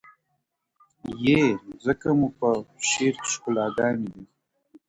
[1.25, 2.49] يې ه ځكه مو په
[2.89, 4.23] شعر كي ښكلاگاني دي